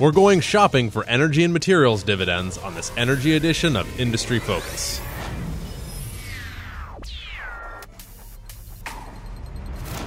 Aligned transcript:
We're 0.00 0.12
going 0.12 0.40
shopping 0.40 0.90
for 0.90 1.04
energy 1.04 1.44
and 1.44 1.52
materials 1.52 2.02
dividends 2.02 2.56
on 2.56 2.74
this 2.74 2.90
energy 2.96 3.34
edition 3.34 3.76
of 3.76 4.00
Industry 4.00 4.38
Focus. 4.38 4.98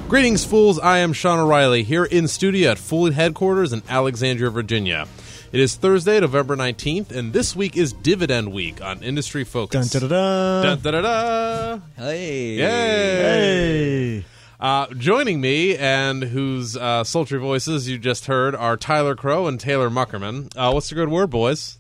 Greetings, 0.10 0.44
fools. 0.46 0.80
I 0.80 0.98
am 0.98 1.14
Sean 1.14 1.38
O'Reilly 1.38 1.84
here 1.84 2.06
in 2.06 2.28
studio 2.28 2.72
at 2.72 2.80
Fooling 2.80 3.14
headquarters 3.14 3.72
in 3.72 3.84
Alexandria, 3.88 4.50
Virginia. 4.50 5.08
It 5.52 5.60
is 5.60 5.76
Thursday, 5.76 6.20
November 6.20 6.56
19th, 6.56 7.12
and 7.12 7.32
this 7.32 7.56
week 7.56 7.78
is 7.78 7.94
Dividend 7.94 8.52
Week 8.52 8.82
on 8.84 9.04
Industry 9.04 9.44
Dun, 9.44 9.52
Focus. 9.52 9.92
da, 9.92 10.00
da, 10.00 10.08
da. 10.08 10.64
Dun, 10.64 10.80
da, 10.82 10.92
da, 10.92 11.02
da. 11.02 11.80
Hey. 11.96 12.56
Yay! 12.56 12.64
Hey. 14.22 14.26
Uh, 14.64 14.88
joining 14.94 15.42
me, 15.42 15.76
and 15.76 16.24
whose 16.24 16.78
uh, 16.78 17.04
sultry 17.04 17.38
voices 17.38 17.90
you 17.90 17.98
just 17.98 18.28
heard, 18.28 18.56
are 18.56 18.78
Tyler 18.78 19.14
Crowe 19.14 19.46
and 19.48 19.60
Taylor 19.60 19.90
Muckerman. 19.90 20.54
Uh, 20.56 20.72
what's 20.72 20.88
the 20.88 20.96
good 20.96 21.10
word, 21.10 21.30
boys? 21.30 21.78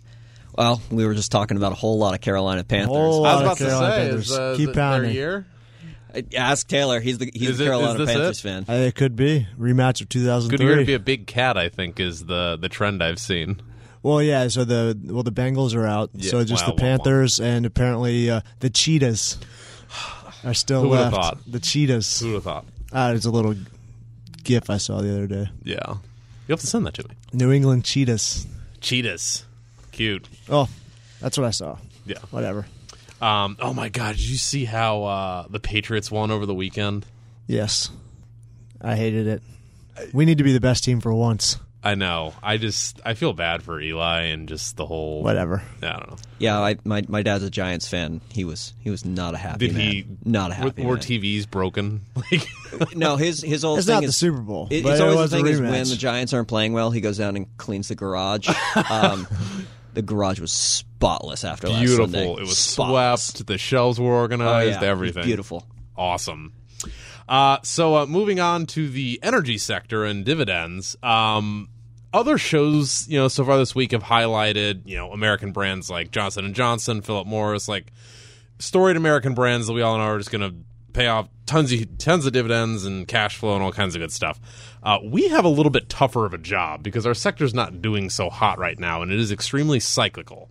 Well, 0.57 0.81
we 0.91 1.05
were 1.05 1.13
just 1.13 1.31
talking 1.31 1.55
about 1.55 1.71
a 1.71 1.75
whole 1.75 1.97
lot 1.97 2.13
of 2.13 2.19
Carolina 2.19 2.65
Panthers. 2.65 2.89
whole 2.89 3.25
I 3.25 3.35
was 3.35 3.41
lot 3.41 3.41
about 3.43 3.51
of 3.53 3.57
to 3.59 3.63
Carolina 3.63 3.93
say, 3.95 4.01
Panthers. 4.09 4.31
is, 4.31 4.37
uh, 4.37 4.53
Keep 4.57 4.57
th- 4.57 4.75
their 4.75 4.83
pounding. 4.83 5.11
year? 5.13 5.45
Ask 6.35 6.67
Taylor. 6.67 6.99
He's 6.99 7.17
the 7.19 7.31
he's 7.33 7.51
Is 7.51 7.57
the 7.57 7.63
it- 7.63 7.67
Carolina 7.67 8.03
is 8.03 8.09
Panthers 8.09 8.39
it? 8.39 8.41
fan. 8.41 8.65
Uh, 8.67 8.73
It 8.81 8.95
could 8.95 9.15
be 9.15 9.47
rematch 9.57 10.01
of 10.01 10.09
2003. 10.09 10.57
Good 10.57 10.63
year 10.63 10.75
to 10.75 10.85
be 10.85 10.93
a 10.93 10.99
big 10.99 11.25
cat. 11.25 11.57
I 11.57 11.69
think 11.69 11.99
is 12.01 12.25
the 12.25 12.57
the 12.59 12.67
trend 12.69 13.01
I've 13.01 13.17
seen. 13.17 13.61
well, 14.03 14.21
yeah. 14.21 14.47
So 14.49 14.63
the 14.65 14.95
well 15.05 15.23
the 15.23 15.31
Bengals 15.31 15.73
are 15.73 15.87
out. 15.87 16.11
Yeah, 16.13 16.29
so 16.31 16.43
just 16.43 16.63
wow, 16.67 16.75
the 16.75 16.83
wow, 16.83 16.89
wow. 16.89 16.97
Panthers 16.97 17.39
and 17.39 17.65
apparently 17.65 18.29
uh, 18.29 18.41
the 18.59 18.69
Cheetahs 18.69 19.37
are 20.43 20.53
still 20.53 20.81
Who 20.81 20.89
would've 20.89 21.11
left. 21.11 21.15
thought? 21.15 21.37
The 21.51 21.59
Cheetahs. 21.59 22.19
Who 22.19 22.27
would 22.27 22.33
have 22.35 22.43
thought? 22.43 22.65
Ah, 22.91 23.07
there's 23.09 23.25
a 23.25 23.31
little 23.31 23.55
GIF 24.43 24.69
I 24.69 24.77
saw 24.77 25.01
the 25.01 25.11
other 25.11 25.27
day. 25.27 25.49
Yeah, 25.63 25.77
you 25.87 26.53
have 26.53 26.59
to 26.59 26.67
send 26.67 26.85
that 26.85 26.93
to 26.95 27.03
me. 27.07 27.15
New 27.33 27.51
England 27.51 27.85
Cheetahs. 27.85 28.45
Cheetahs, 28.81 29.45
cute. 29.91 30.27
Oh, 30.49 30.67
that's 31.21 31.37
what 31.37 31.47
I 31.47 31.51
saw. 31.51 31.77
Yeah. 32.05 32.19
Whatever. 32.31 32.65
Um. 33.21 33.55
Oh 33.61 33.73
my 33.73 33.87
God! 33.89 34.15
Did 34.17 34.29
you 34.29 34.37
see 34.37 34.65
how 34.65 35.03
uh, 35.03 35.45
the 35.49 35.59
Patriots 35.59 36.11
won 36.11 36.29
over 36.31 36.45
the 36.45 36.53
weekend? 36.53 37.05
Yes, 37.47 37.89
I 38.81 38.95
hated 38.95 39.27
it. 39.27 39.41
We 40.11 40.25
need 40.25 40.39
to 40.39 40.43
be 40.43 40.51
the 40.53 40.59
best 40.59 40.83
team 40.83 40.99
for 40.99 41.13
once. 41.13 41.57
I 41.85 41.95
know. 41.95 42.33
I 42.41 42.55
just 42.57 43.01
I 43.05 43.13
feel 43.13 43.33
bad 43.33 43.61
for 43.61 43.79
Eli 43.81 44.21
and 44.27 44.47
just 44.47 44.77
the 44.77 44.85
whole. 44.85 45.21
Whatever. 45.21 45.61
I 45.81 45.91
don't 45.91 46.09
know. 46.11 46.15
Yeah, 46.39 46.59
I, 46.61 46.77
my 46.85 47.03
my 47.09 47.23
dad's 47.23 47.43
a 47.43 47.49
Giants 47.49 47.89
fan. 47.89 48.21
He 48.31 48.45
was 48.45 48.73
he 48.79 48.89
was 48.89 49.03
not 49.03 49.33
a 49.33 49.37
happy 49.37 49.67
Did 49.67 49.75
man. 49.75 49.91
he? 49.91 50.05
not 50.23 50.51
a 50.51 50.53
happy 50.53 50.85
were 50.85 50.93
man. 50.95 51.03
TVs 51.03 51.49
broken? 51.49 52.01
Like, 52.31 52.47
no, 52.95 53.17
his 53.17 53.41
his 53.41 53.63
whole 53.63 53.77
It's 53.77 53.85
thing 53.85 53.95
not 53.95 54.03
the 54.05 54.11
Super 54.13 54.39
Bowl. 54.39 54.67
It, 54.71 54.83
but 54.83 54.93
it's 54.93 55.01
always 55.01 55.17
was 55.17 55.31
the 55.31 55.37
a 55.37 55.39
thing 55.41 55.47
is 55.51 55.59
when 55.59 55.83
the 55.87 55.95
Giants 55.97 56.33
aren't 56.33 56.47
playing 56.47 56.71
well, 56.73 56.89
he 56.89 57.01
goes 57.01 57.17
down 57.17 57.35
and 57.35 57.47
cleans 57.57 57.89
the 57.89 57.95
garage. 57.95 58.47
Um, 58.89 59.27
the 59.93 60.01
garage 60.01 60.39
was 60.39 60.51
spotless 60.51 61.43
after 61.43 61.67
last 61.67 61.79
beautiful. 61.85 62.37
It 62.39 62.41
was 62.41 62.57
Spotless. 62.57 63.23
swept. 63.25 63.45
The 63.47 63.57
shelves 63.59 63.99
were 63.99 64.07
Oh, 64.13 64.19
organized. 64.21 64.81
yeah. 64.81 64.87
Everything 64.87 65.23
beautiful. 65.25 65.67
awesome. 65.97 66.53
Uh, 67.29 67.57
so 67.63 67.95
uh, 67.97 68.05
moving 68.05 68.39
on 68.39 68.65
to 68.67 68.89
the 68.89 69.19
energy 69.21 69.57
sector 69.57 70.03
and 70.05 70.25
dividends. 70.25 70.95
Um, 71.03 71.69
other 72.13 72.37
shows, 72.37 73.07
you 73.07 73.17
know, 73.17 73.27
so 73.27 73.43
far 73.43 73.57
this 73.57 73.73
week 73.73 73.91
have 73.91 74.03
highlighted, 74.03 74.83
you 74.85 74.95
know, 74.95 75.11
American 75.11 75.51
brands 75.51 75.89
like 75.89 76.11
Johnson 76.11 76.45
and 76.45 76.53
Johnson, 76.53 77.01
Philip 77.01 77.27
Morris, 77.27 77.67
like 77.67 77.91
storied 78.59 78.95
American 78.95 79.33
brands 79.33 79.67
that 79.67 79.73
we 79.73 79.81
all 79.81 79.97
know 79.97 80.03
are 80.03 80.17
just 80.19 80.31
going 80.31 80.49
to 80.49 80.55
pay 80.93 81.07
off 81.07 81.27
tons 81.47 81.73
of 81.73 81.97
tons 81.97 82.25
of 82.25 82.33
dividends 82.33 82.85
and 82.85 83.07
cash 83.07 83.35
flow 83.35 83.55
and 83.55 83.63
all 83.63 83.71
kinds 83.71 83.95
of 83.95 84.01
good 84.01 84.11
stuff. 84.11 84.39
Uh, 84.83 84.99
we 85.03 85.27
have 85.29 85.43
a 85.43 85.49
little 85.49 85.71
bit 85.71 85.89
tougher 85.89 86.25
of 86.25 86.33
a 86.33 86.37
job 86.37 86.83
because 86.83 87.05
our 87.05 87.15
sector's 87.15 87.53
not 87.53 87.81
doing 87.81 88.09
so 88.09 88.29
hot 88.29 88.59
right 88.59 88.79
now, 88.79 89.01
and 89.01 89.11
it 89.11 89.19
is 89.19 89.31
extremely 89.31 89.79
cyclical. 89.79 90.49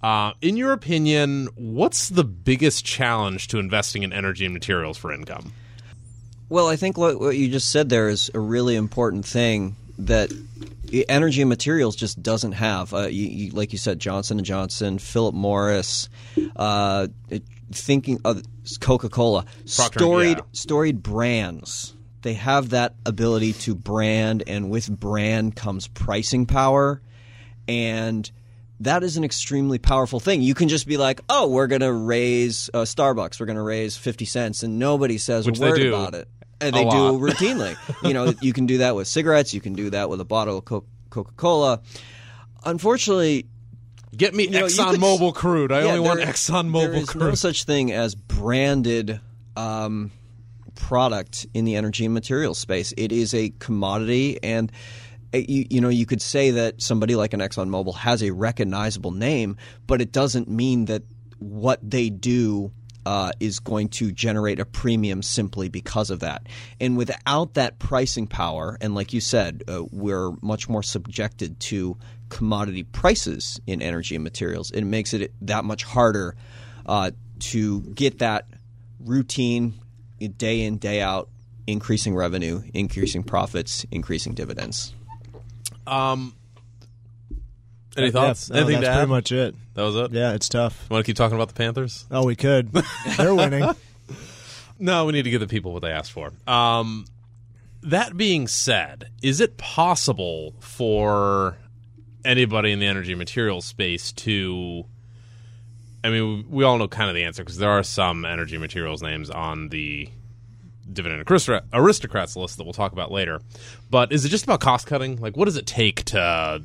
Uh, 0.00 0.32
in 0.40 0.56
your 0.56 0.72
opinion, 0.72 1.48
what's 1.56 2.08
the 2.10 2.24
biggest 2.24 2.84
challenge 2.84 3.48
to 3.48 3.58
investing 3.58 4.02
in 4.02 4.12
energy 4.12 4.44
and 4.44 4.54
materials 4.54 4.96
for 4.96 5.10
income? 5.10 5.52
Well, 6.48 6.68
I 6.68 6.76
think 6.76 6.98
what, 6.98 7.18
what 7.18 7.36
you 7.36 7.48
just 7.48 7.70
said 7.70 7.88
there 7.88 8.08
is 8.08 8.30
a 8.34 8.38
really 8.38 8.76
important 8.76 9.24
thing 9.24 9.76
that 9.98 10.32
energy 11.08 11.42
and 11.42 11.48
materials 11.48 11.96
just 11.96 12.22
doesn't 12.22 12.52
have. 12.52 12.92
Uh, 12.92 13.06
you, 13.06 13.26
you, 13.26 13.50
like 13.50 13.72
you 13.72 13.78
said, 13.78 13.98
Johnson 13.98 14.38
and 14.38 14.46
Johnson, 14.46 14.98
Philip 14.98 15.34
Morris, 15.34 16.08
uh, 16.56 17.08
thinking 17.72 18.20
of 18.24 18.42
Coca 18.80 19.08
Cola, 19.08 19.44
storied 19.64 20.38
yeah. 20.38 20.44
storied 20.52 21.02
brands. 21.02 21.94
They 22.22 22.34
have 22.34 22.70
that 22.70 22.94
ability 23.04 23.52
to 23.52 23.74
brand, 23.74 24.44
and 24.46 24.70
with 24.70 24.88
brand 24.88 25.56
comes 25.56 25.88
pricing 25.88 26.46
power, 26.46 27.02
and 27.68 28.30
that 28.80 29.02
is 29.02 29.16
an 29.18 29.24
extremely 29.24 29.78
powerful 29.78 30.20
thing. 30.20 30.40
You 30.40 30.54
can 30.54 30.68
just 30.68 30.86
be 30.86 30.96
like, 30.96 31.20
"Oh, 31.28 31.48
we're 31.48 31.66
going 31.66 31.82
to 31.82 31.92
raise 31.92 32.70
uh, 32.72 32.82
Starbucks. 32.82 33.38
We're 33.38 33.46
going 33.46 33.56
to 33.56 33.62
raise 33.62 33.96
fifty 33.96 34.24
cents," 34.24 34.62
and 34.62 34.78
nobody 34.78 35.18
says 35.18 35.46
Which 35.46 35.58
a 35.58 35.62
word 35.62 35.82
about 35.82 36.14
it. 36.14 36.28
And 36.60 36.74
they 36.74 36.84
do 36.84 36.96
lot. 36.96 37.20
routinely. 37.20 37.76
you 38.02 38.14
know, 38.14 38.32
you 38.40 38.52
can 38.52 38.66
do 38.66 38.78
that 38.78 38.94
with 38.94 39.08
cigarettes. 39.08 39.52
You 39.54 39.60
can 39.60 39.74
do 39.74 39.90
that 39.90 40.08
with 40.08 40.20
a 40.20 40.24
bottle 40.24 40.58
of 40.58 40.64
Coca 40.64 41.32
Cola. 41.36 41.80
Unfortunately, 42.64 43.46
Get 44.16 44.34
me 44.34 44.44
you 44.44 44.50
know, 44.50 44.64
Exxon 44.66 44.92
could- 44.92 45.00
Mobil 45.00 45.34
crude. 45.34 45.72
I 45.72 45.80
yeah, 45.82 45.86
only 45.88 46.00
want 46.00 46.20
Exxon 46.20 46.72
There 46.72 46.88
Mobil 46.88 47.02
is 47.02 47.10
crude. 47.10 47.24
no 47.24 47.34
such 47.34 47.64
thing 47.64 47.90
as 47.92 48.14
branded 48.14 49.20
um, 49.56 50.10
product 50.76 51.46
in 51.54 51.64
the 51.64 51.76
energy 51.76 52.04
and 52.04 52.14
materials 52.14 52.58
space. 52.58 52.92
It 52.96 53.12
is 53.12 53.34
a 53.34 53.50
commodity, 53.58 54.38
and 54.42 54.70
uh, 55.32 55.38
you, 55.38 55.66
you 55.68 55.80
know 55.80 55.88
you 55.88 56.06
could 56.06 56.22
say 56.22 56.52
that 56.52 56.80
somebody 56.80 57.16
like 57.16 57.32
an 57.32 57.40
ExxonMobil 57.40 57.96
has 57.96 58.22
a 58.22 58.30
recognizable 58.30 59.10
name, 59.10 59.56
but 59.86 60.00
it 60.00 60.12
doesn't 60.12 60.48
mean 60.48 60.84
that 60.86 61.02
what 61.38 61.78
they 61.82 62.08
do. 62.10 62.70
Uh, 63.06 63.32
is 63.38 63.60
going 63.60 63.86
to 63.86 64.10
generate 64.10 64.58
a 64.58 64.64
premium 64.64 65.22
simply 65.22 65.68
because 65.68 66.10
of 66.10 66.20
that. 66.20 66.46
And 66.80 66.96
without 66.96 67.52
that 67.52 67.78
pricing 67.78 68.26
power, 68.26 68.78
and 68.80 68.94
like 68.94 69.12
you 69.12 69.20
said, 69.20 69.62
uh, 69.68 69.82
we're 69.90 70.30
much 70.40 70.70
more 70.70 70.82
subjected 70.82 71.60
to 71.60 71.98
commodity 72.30 72.82
prices 72.82 73.60
in 73.66 73.82
energy 73.82 74.14
and 74.14 74.24
materials. 74.24 74.70
It 74.70 74.84
makes 74.84 75.12
it 75.12 75.32
that 75.42 75.64
much 75.64 75.84
harder 75.84 76.34
uh, 76.86 77.10
to 77.40 77.82
get 77.82 78.20
that 78.20 78.46
routine, 79.00 79.74
day 80.38 80.62
in, 80.62 80.78
day 80.78 81.00
out, 81.00 81.28
increasing 81.66 82.14
revenue, 82.14 82.62
increasing 82.72 83.22
profits, 83.22 83.84
increasing 83.90 84.34
dividends. 84.34 84.94
Any 87.96 88.10
thoughts? 88.10 88.48
Yeah, 88.48 88.54
no, 88.56 88.60
Anything 88.62 88.80
that's 88.82 88.92
to 88.92 88.98
pretty 88.98 89.10
much 89.10 89.32
it. 89.32 89.54
that 89.74 89.82
was 89.82 89.96
it. 89.96 90.12
Yeah, 90.12 90.32
it's 90.34 90.48
tough. 90.48 90.88
Want 90.90 91.04
to 91.04 91.08
keep 91.08 91.16
talking 91.16 91.36
about 91.36 91.48
the 91.48 91.54
Panthers? 91.54 92.06
Oh, 92.10 92.24
we 92.26 92.36
could. 92.36 92.70
They're 93.16 93.34
winning. 93.34 93.68
No, 94.78 95.04
we 95.06 95.12
need 95.12 95.22
to 95.22 95.30
give 95.30 95.40
the 95.40 95.46
people 95.46 95.72
what 95.72 95.82
they 95.82 95.90
asked 95.90 96.12
for. 96.12 96.32
Um, 96.46 97.06
that 97.82 98.16
being 98.16 98.48
said, 98.48 99.10
is 99.22 99.40
it 99.40 99.56
possible 99.56 100.54
for 100.58 101.56
anybody 102.24 102.72
in 102.72 102.80
the 102.80 102.86
energy 102.86 103.12
and 103.12 103.18
materials 103.18 103.64
space 103.64 104.10
to? 104.12 104.84
I 106.02 106.10
mean, 106.10 106.46
we 106.50 106.64
all 106.64 106.76
know 106.76 106.88
kind 106.88 107.08
of 107.08 107.14
the 107.14 107.24
answer 107.24 107.42
because 107.42 107.58
there 107.58 107.70
are 107.70 107.82
some 107.82 108.24
energy 108.24 108.58
materials 108.58 109.02
names 109.02 109.30
on 109.30 109.68
the 109.68 110.08
dividend 110.92 111.24
aristocrats 111.72 112.36
list 112.36 112.58
that 112.58 112.64
we'll 112.64 112.72
talk 112.74 112.92
about 112.92 113.10
later. 113.10 113.40
But 113.90 114.12
is 114.12 114.24
it 114.24 114.28
just 114.28 114.44
about 114.44 114.60
cost 114.60 114.86
cutting? 114.86 115.16
Like, 115.16 115.36
what 115.36 115.46
does 115.46 115.56
it 115.56 115.66
take 115.66 116.04
to 116.06 116.62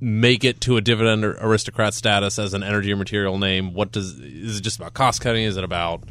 make 0.00 0.44
it 0.44 0.60
to 0.62 0.76
a 0.76 0.80
dividend 0.80 1.24
ar- 1.24 1.36
aristocrat 1.40 1.94
status 1.94 2.38
as 2.38 2.54
an 2.54 2.62
energy 2.62 2.92
or 2.92 2.96
material 2.96 3.38
name? 3.38 3.74
What 3.74 3.92
does 3.92 4.18
is 4.18 4.58
it 4.58 4.62
just 4.62 4.78
about 4.78 4.94
cost 4.94 5.20
cutting? 5.20 5.44
Is 5.44 5.56
it 5.56 5.64
about 5.64 6.04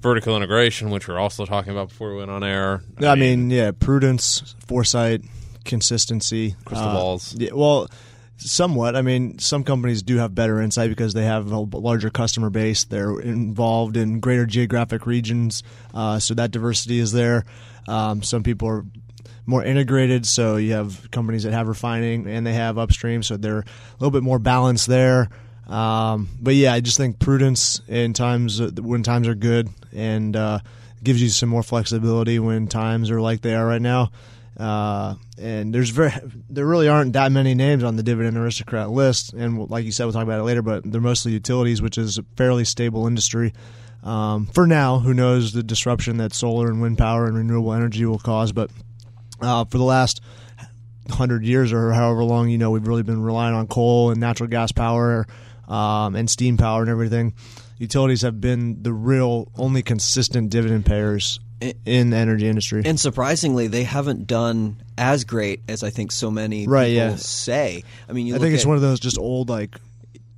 vertical 0.00 0.36
integration, 0.36 0.90
which 0.90 1.08
we 1.08 1.14
are 1.14 1.18
also 1.18 1.46
talking 1.46 1.72
about 1.72 1.88
before 1.88 2.10
we 2.10 2.18
went 2.18 2.30
on 2.30 2.44
air? 2.44 2.82
I 3.00 3.14
mean, 3.14 3.50
yeah, 3.50 3.70
prudence, 3.72 4.54
foresight, 4.66 5.22
consistency, 5.64 6.56
Crystal 6.64 6.88
uh, 6.88 6.94
balls. 6.94 7.34
Yeah, 7.38 7.52
well, 7.54 7.88
somewhat. 8.36 8.96
I 8.96 9.02
mean, 9.02 9.38
some 9.38 9.64
companies 9.64 10.02
do 10.02 10.18
have 10.18 10.34
better 10.34 10.60
insight 10.60 10.90
because 10.90 11.14
they 11.14 11.24
have 11.24 11.50
a 11.50 11.58
larger 11.58 12.10
customer 12.10 12.50
base. 12.50 12.84
They're 12.84 13.18
involved 13.20 13.96
in 13.96 14.20
greater 14.20 14.46
geographic 14.46 15.06
regions, 15.06 15.62
uh, 15.94 16.18
so 16.18 16.34
that 16.34 16.50
diversity 16.50 16.98
is 16.98 17.12
there. 17.12 17.44
Um, 17.88 18.22
some 18.22 18.42
people 18.42 18.68
are 18.68 18.84
more 19.46 19.64
integrated, 19.64 20.26
so 20.26 20.56
you 20.56 20.72
have 20.72 21.10
companies 21.10 21.42
that 21.42 21.52
have 21.52 21.68
refining 21.68 22.26
and 22.26 22.46
they 22.46 22.54
have 22.54 22.78
upstream, 22.78 23.22
so 23.22 23.36
they're 23.36 23.58
a 23.58 23.64
little 23.98 24.10
bit 24.10 24.22
more 24.22 24.38
balanced 24.38 24.86
there. 24.86 25.28
Um, 25.66 26.28
but 26.40 26.54
yeah, 26.54 26.72
I 26.72 26.80
just 26.80 26.96
think 26.96 27.18
prudence 27.18 27.80
in 27.88 28.12
times 28.12 28.60
when 28.60 29.02
times 29.02 29.28
are 29.28 29.34
good 29.34 29.68
and 29.94 30.36
uh, 30.36 30.58
gives 31.02 31.22
you 31.22 31.28
some 31.28 31.48
more 31.48 31.62
flexibility 31.62 32.38
when 32.38 32.68
times 32.68 33.10
are 33.10 33.20
like 33.20 33.40
they 33.40 33.54
are 33.54 33.66
right 33.66 33.82
now. 33.82 34.10
Uh, 34.58 35.16
and 35.36 35.74
there's 35.74 35.90
very 35.90 36.12
there 36.48 36.66
really 36.66 36.86
aren't 36.86 37.14
that 37.14 37.32
many 37.32 37.54
names 37.54 37.82
on 37.82 37.96
the 37.96 38.02
dividend 38.02 38.36
aristocrat 38.36 38.90
list, 38.90 39.32
and 39.32 39.68
like 39.68 39.84
you 39.84 39.90
said, 39.90 40.04
we'll 40.04 40.12
talk 40.12 40.22
about 40.22 40.38
it 40.38 40.44
later. 40.44 40.62
But 40.62 40.90
they're 40.90 41.00
mostly 41.00 41.32
utilities, 41.32 41.82
which 41.82 41.98
is 41.98 42.18
a 42.18 42.24
fairly 42.36 42.64
stable 42.64 43.06
industry. 43.06 43.52
Um, 44.04 44.46
for 44.46 44.66
now, 44.66 44.98
who 44.98 45.14
knows 45.14 45.52
the 45.52 45.62
disruption 45.62 46.18
that 46.18 46.34
solar 46.34 46.68
and 46.68 46.80
wind 46.80 46.98
power 46.98 47.26
and 47.26 47.36
renewable 47.36 47.72
energy 47.72 48.04
will 48.04 48.18
cause? 48.18 48.52
But 48.52 48.70
uh, 49.40 49.64
for 49.64 49.78
the 49.78 49.84
last 49.84 50.20
hundred 51.10 51.44
years 51.44 51.72
or 51.72 51.92
however 51.92 52.24
long 52.24 52.48
you 52.48 52.56
know 52.56 52.70
we've 52.70 52.86
really 52.86 53.02
been 53.02 53.22
relying 53.22 53.54
on 53.54 53.66
coal 53.66 54.10
and 54.10 54.18
natural 54.18 54.48
gas 54.48 54.72
power 54.72 55.26
um, 55.68 56.16
and 56.16 56.28
steam 56.30 56.56
power 56.56 56.80
and 56.80 56.90
everything. 56.90 57.34
Utilities 57.78 58.22
have 58.22 58.40
been 58.40 58.82
the 58.82 58.92
real 58.92 59.50
only 59.56 59.82
consistent 59.82 60.48
dividend 60.50 60.86
payers 60.86 61.40
in 61.84 62.10
the 62.10 62.16
energy 62.16 62.46
industry. 62.46 62.82
And 62.84 62.98
surprisingly, 63.00 63.66
they 63.66 63.84
haven't 63.84 64.26
done 64.26 64.82
as 64.96 65.24
great 65.24 65.60
as 65.68 65.82
I 65.82 65.90
think 65.90 66.12
so 66.12 66.30
many 66.30 66.66
Right, 66.66 66.88
people 66.88 66.94
yeah. 66.94 67.16
say. 67.16 67.82
I 68.08 68.12
mean, 68.12 68.26
you 68.26 68.36
I 68.36 68.38
think 68.38 68.54
it's 68.54 68.66
one 68.66 68.76
of 68.76 68.82
those 68.82 69.00
just 69.00 69.18
old 69.18 69.48
like 69.48 69.76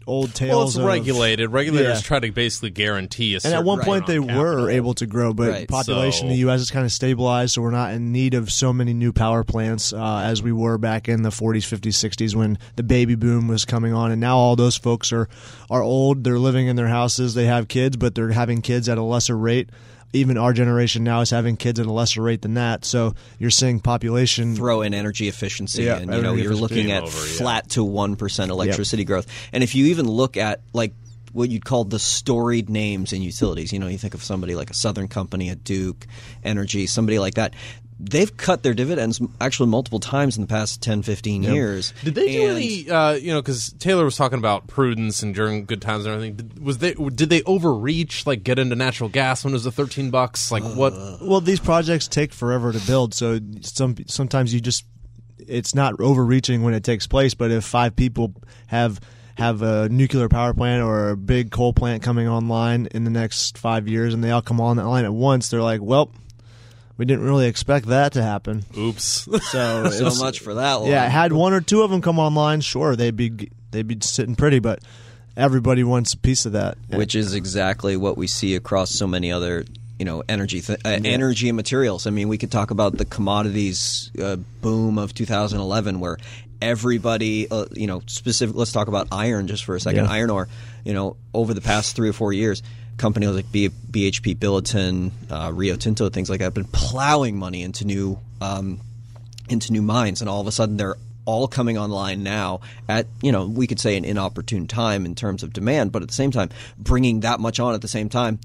old 0.06 0.34
tales. 0.34 0.50
Well, 0.54 0.62
it's 0.68 0.76
of- 0.76 0.84
regulated. 0.84 1.50
Regulators 1.50 1.96
Yeah. 1.98 2.00
try 2.00 2.20
to 2.20 2.30
basically 2.30 2.70
guarantee 2.70 3.32
a 3.32 3.36
And 3.36 3.42
certain 3.42 3.58
at 3.58 3.64
one 3.64 3.78
return 3.78 3.92
point 3.92 4.06
they 4.06 4.18
on 4.18 4.26
were 4.36 4.70
able 4.70 4.94
to 4.94 5.06
grow, 5.06 5.32
but 5.34 5.50
Right. 5.50 5.68
population 5.68 6.26
in 6.26 6.32
the 6.32 6.38
U.S. 6.40 6.60
is 6.60 6.70
kind 6.70 6.84
of 6.86 6.92
stabilized, 6.92 7.54
so 7.54 7.62
we're 7.62 7.70
not 7.70 7.92
in 7.92 8.12
need 8.12 8.34
of 8.34 8.52
so 8.52 8.72
many 8.72 8.94
new 8.94 9.12
power 9.12 9.42
plants 9.42 9.92
uh, 9.92 10.18
as 10.24 10.42
we 10.42 10.52
were 10.52 10.78
back 10.78 11.08
in 11.08 11.22
the 11.22 11.30
40s, 11.30 11.64
50s, 11.66 11.96
60s 11.96 12.34
when 12.36 12.58
the 12.76 12.82
baby 12.82 13.14
boom 13.14 13.48
was 13.48 13.64
coming 13.64 13.92
on. 13.92 14.10
And 14.12 14.20
now 14.20 14.36
all 14.36 14.54
those 14.56 14.76
folks 14.76 15.12
are 15.12 15.28
are 15.70 15.82
old. 15.82 16.22
They're 16.24 16.38
living 16.38 16.68
in 16.68 16.76
their 16.76 16.88
houses. 16.88 17.34
They 17.34 17.46
have 17.46 17.66
kids, 17.68 17.96
but 17.96 18.14
they're 18.14 18.30
having 18.30 18.62
kids 18.62 18.88
at 18.88 18.98
a 18.98 19.02
lesser 19.02 19.36
rate. 19.36 19.68
Even 20.16 20.38
our 20.38 20.52
generation 20.52 21.04
now 21.04 21.20
is 21.20 21.30
having 21.30 21.56
kids 21.56 21.78
at 21.78 21.86
a 21.86 21.92
lesser 21.92 22.22
rate 22.22 22.42
than 22.42 22.54
that. 22.54 22.84
So 22.84 23.14
you're 23.38 23.50
seeing 23.50 23.80
population 23.80 24.56
throw 24.56 24.82
in 24.82 24.94
energy 24.94 25.28
efficiency, 25.28 25.84
Yeah, 25.84 25.98
and 25.98 26.12
you 26.12 26.22
know 26.22 26.34
you're 26.34 26.54
looking 26.54 26.90
at 26.90 27.04
over, 27.04 27.16
yeah. 27.16 27.38
flat 27.38 27.70
to 27.70 27.84
one 27.84 28.16
percent 28.16 28.50
electricity 28.50 29.04
growth. 29.04 29.26
And 29.52 29.62
if 29.62 29.74
you 29.74 29.86
even 29.86 30.08
look 30.08 30.36
at 30.36 30.60
like 30.72 30.92
what 31.32 31.50
you'd 31.50 31.64
call 31.64 31.84
the 31.84 31.98
storied 31.98 32.70
names 32.70 33.12
in 33.12 33.20
utilities, 33.20 33.72
you 33.72 33.78
know, 33.78 33.88
you 33.88 33.98
think 33.98 34.14
of 34.14 34.24
somebody 34.24 34.54
like 34.54 34.70
a 34.70 34.74
Southern 34.74 35.06
Company, 35.06 35.50
a 35.50 35.54
Duke 35.54 36.06
Energy, 36.42 36.86
somebody 36.86 37.18
like 37.18 37.34
that. 37.34 37.52
They've 37.98 38.36
cut 38.36 38.62
their 38.62 38.74
dividends 38.74 39.22
actually 39.40 39.70
multiple 39.70 40.00
times 40.00 40.36
in 40.36 40.42
the 40.42 40.46
past 40.46 40.82
10, 40.82 41.00
15 41.02 41.42
years. 41.42 41.94
Did 42.04 42.14
they 42.14 42.26
do 42.30 42.42
And- 42.48 42.56
any? 42.58 42.90
Uh, 42.90 43.12
you 43.12 43.32
know, 43.32 43.40
because 43.40 43.72
Taylor 43.78 44.04
was 44.04 44.16
talking 44.16 44.38
about 44.38 44.66
prudence 44.66 45.22
and 45.22 45.34
during 45.34 45.64
good 45.64 45.80
times 45.80 46.04
and 46.04 46.12
everything. 46.14 46.36
Did, 46.36 46.58
was 46.62 46.78
they? 46.78 46.92
Did 46.92 47.30
they 47.30 47.42
overreach? 47.44 48.26
Like 48.26 48.44
get 48.44 48.58
into 48.58 48.76
natural 48.76 49.08
gas 49.08 49.44
when 49.44 49.52
it 49.52 49.56
was 49.56 49.64
a 49.64 49.72
thirteen 49.72 50.10
bucks? 50.10 50.52
Like 50.52 50.62
what? 50.62 50.92
Well, 51.22 51.40
these 51.40 51.58
projects 51.60 52.06
take 52.06 52.34
forever 52.34 52.70
to 52.70 52.86
build, 52.86 53.14
so 53.14 53.40
some 53.62 53.96
sometimes 54.06 54.52
you 54.52 54.60
just 54.60 54.84
it's 55.38 55.74
not 55.74 55.98
overreaching 55.98 56.62
when 56.62 56.74
it 56.74 56.84
takes 56.84 57.06
place. 57.06 57.32
But 57.32 57.50
if 57.50 57.64
five 57.64 57.96
people 57.96 58.34
have 58.66 59.00
have 59.36 59.62
a 59.62 59.88
nuclear 59.88 60.28
power 60.28 60.52
plant 60.52 60.82
or 60.82 61.10
a 61.10 61.16
big 61.16 61.50
coal 61.50 61.72
plant 61.72 62.02
coming 62.02 62.28
online 62.28 62.88
in 62.90 63.04
the 63.04 63.10
next 63.10 63.56
five 63.56 63.88
years, 63.88 64.12
and 64.12 64.22
they 64.22 64.30
all 64.32 64.42
come 64.42 64.60
on 64.60 64.76
that 64.76 64.86
line 64.86 65.06
at 65.06 65.14
once, 65.14 65.48
they're 65.48 65.62
like, 65.62 65.80
"Well, 65.80 66.10
we 66.96 67.04
didn't 67.04 67.24
really 67.24 67.46
expect 67.46 67.86
that 67.86 68.12
to 68.12 68.22
happen." 68.22 68.64
Oops. 68.76 69.02
So, 69.02 69.38
so 69.40 69.84
it's- 69.86 70.18
much 70.20 70.40
for 70.40 70.54
that 70.54 70.80
one. 70.80 70.90
Yeah, 70.90 71.08
had 71.08 71.32
one 71.32 71.52
or 71.52 71.60
two 71.60 71.82
of 71.82 71.90
them 71.90 72.02
come 72.02 72.18
online, 72.18 72.60
sure, 72.60 72.96
they'd 72.96 73.16
be 73.16 73.50
they'd 73.70 73.86
be 73.86 73.98
sitting 74.00 74.36
pretty, 74.36 74.58
but 74.58 74.80
everybody 75.36 75.84
wants 75.84 76.14
a 76.14 76.18
piece 76.18 76.46
of 76.46 76.52
that. 76.52 76.78
which 76.88 77.14
is 77.14 77.34
exactly 77.34 77.96
what 77.96 78.16
we 78.16 78.26
see 78.26 78.54
across 78.54 78.90
so 78.90 79.06
many 79.06 79.30
other 79.32 79.64
you 79.98 80.04
know 80.04 80.22
energy 80.28 80.60
th- 80.60 80.78
uh, 80.84 80.98
energy 81.04 81.48
and 81.48 81.56
materials. 81.56 82.06
I 82.06 82.10
mean, 82.10 82.28
we 82.28 82.38
could 82.38 82.50
talk 82.52 82.70
about 82.70 82.96
the 82.96 83.04
commodities 83.04 84.10
uh, 84.22 84.36
boom 84.60 84.98
of 84.98 85.14
2011, 85.14 86.00
where 86.00 86.18
everybody, 86.60 87.50
uh, 87.50 87.66
you 87.72 87.86
know, 87.86 88.02
specific. 88.06 88.56
Let's 88.56 88.72
talk 88.72 88.88
about 88.88 89.08
iron 89.12 89.46
just 89.46 89.64
for 89.64 89.74
a 89.74 89.80
second. 89.80 90.04
Yeah. 90.04 90.10
Iron 90.10 90.30
ore, 90.30 90.48
you 90.84 90.94
know, 90.94 91.16
over 91.32 91.54
the 91.54 91.60
past 91.60 91.96
three 91.96 92.08
or 92.08 92.12
four 92.12 92.32
years. 92.32 92.62
Companies 92.96 93.30
like 93.30 93.50
B- 93.52 93.68
BHP 93.68 94.36
Billiton, 94.36 95.10
uh, 95.30 95.52
Rio 95.52 95.76
Tinto, 95.76 96.08
things 96.08 96.30
like 96.30 96.38
that, 96.38 96.44
have 96.46 96.54
been 96.54 96.64
plowing 96.64 97.36
money 97.38 97.62
into 97.62 97.84
new 97.84 98.18
um, 98.40 98.80
into 99.48 99.72
new 99.72 99.82
mines, 99.82 100.20
and 100.22 100.30
all 100.30 100.40
of 100.40 100.46
a 100.46 100.52
sudden 100.52 100.76
they're 100.76 100.96
all 101.24 101.48
coming 101.48 101.76
online 101.76 102.22
now 102.22 102.60
at 102.88 103.06
you 103.20 103.32
know 103.32 103.46
we 103.46 103.66
could 103.66 103.80
say 103.80 103.96
an 103.96 104.04
inopportune 104.04 104.66
time 104.66 105.04
in 105.04 105.14
terms 105.14 105.42
of 105.42 105.52
demand, 105.52 105.92
but 105.92 106.00
at 106.02 106.08
the 106.08 106.14
same 106.14 106.30
time 106.30 106.48
bringing 106.78 107.20
that 107.20 107.38
much 107.40 107.60
on 107.60 107.74
at 107.74 107.82
the 107.82 107.88
same 107.88 108.08
time, 108.08 108.38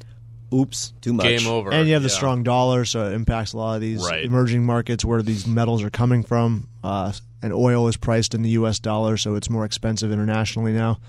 oops, 0.54 0.92
too 1.02 1.14
much. 1.14 1.26
Game 1.28 1.48
over. 1.48 1.72
And 1.72 1.88
you 1.88 1.94
have 1.94 2.04
the 2.04 2.10
Yeah. 2.10 2.16
strong 2.16 2.44
dollar, 2.44 2.84
so 2.84 3.06
it 3.10 3.14
impacts 3.14 3.54
a 3.54 3.58
lot 3.58 3.76
of 3.76 3.82
these 3.82 4.04
Right. 4.04 4.26
emerging 4.26 4.66
markets 4.66 5.06
where 5.06 5.22
these 5.22 5.48
metals 5.48 5.82
are 5.84 5.90
coming 5.90 6.24
from. 6.24 6.68
Uh, 6.84 7.14
and 7.44 7.54
oil 7.54 7.88
is 7.88 7.96
priced 7.98 8.36
in 8.36 8.42
the 8.44 8.50
U.S. 8.52 8.78
dollar, 8.80 9.16
so 9.18 9.36
it's 9.36 9.50
more 9.50 9.64
expensive 9.66 10.12
internationally 10.12 10.74
now. 10.74 11.00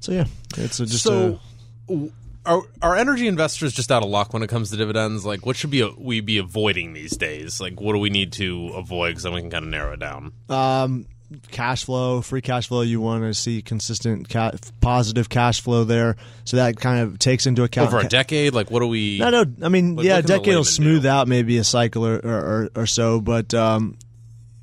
So 0.00 0.12
yeah, 0.12 0.26
it's 0.56 0.78
a, 0.78 0.86
just 0.86 1.04
so. 1.04 1.38
a, 1.88 1.94
Are, 2.44 2.62
are 2.80 2.96
energy 2.96 3.28
investors 3.28 3.72
just 3.72 3.92
out 3.92 4.02
of 4.02 4.08
luck 4.08 4.32
when 4.32 4.42
it 4.42 4.48
comes 4.48 4.70
to 4.70 4.76
dividends? 4.76 5.24
Like, 5.24 5.46
what 5.46 5.54
should 5.56 5.70
be 5.70 5.82
we 5.96 6.20
be 6.20 6.38
avoiding 6.38 6.92
these 6.92 7.16
days? 7.16 7.60
Like, 7.60 7.80
what 7.80 7.92
do 7.92 7.98
we 7.98 8.10
need 8.10 8.32
to 8.34 8.68
avoid? 8.74 9.10
Because 9.10 9.22
then 9.22 9.32
we 9.34 9.40
can 9.42 9.50
kind 9.50 9.64
of 9.64 9.70
narrow 9.70 9.92
it 9.92 10.00
down. 10.00 10.32
um, 10.48 11.06
cash 11.50 11.84
flow, 11.84 12.20
free 12.20 12.42
cash 12.42 12.66
flow. 12.68 12.82
You 12.82 13.00
want 13.00 13.22
to 13.22 13.32
see 13.32 13.62
consistent 13.62 14.28
ca- 14.28 14.52
positive 14.82 15.28
cash 15.30 15.60
flow 15.62 15.84
there, 15.84 16.16
so 16.44 16.56
that 16.58 16.76
kind 16.76 17.00
of 17.00 17.18
takes 17.18 17.46
into 17.46 17.62
account 17.62 17.88
Over 17.88 18.00
a 18.00 18.08
decade, 18.08 18.52
like, 18.54 18.70
what 18.70 18.80
do 18.80 18.86
we? 18.88 19.18
No, 19.18 19.30
no. 19.30 19.44
I 19.62 19.68
mean, 19.70 19.94
What- 19.96 20.04
yeah, 20.04 20.14
a 20.14 20.16
what 20.16 20.26
can 20.26 20.32
the 20.34 20.38
decade 20.40 20.54
will 20.56 20.64
smooth 20.64 21.02
do? 21.02 21.08
out 21.08 21.28
maybe 21.28 21.56
a 21.58 21.64
cycle 21.64 22.04
or, 22.06 22.16
or, 22.16 22.38
or, 22.64 22.70
or 22.82 22.86
so, 22.86 23.20
but 23.20 23.54
um, 23.54 23.96